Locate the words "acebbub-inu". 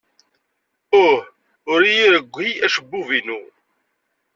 2.65-3.39